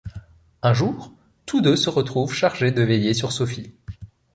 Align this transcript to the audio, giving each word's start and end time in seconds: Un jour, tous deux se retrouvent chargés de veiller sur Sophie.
Un 0.63 0.73
jour, 0.73 1.13
tous 1.45 1.61
deux 1.61 1.75
se 1.75 1.91
retrouvent 1.91 2.33
chargés 2.33 2.71
de 2.71 2.81
veiller 2.81 3.13
sur 3.13 3.31
Sophie. 3.31 3.75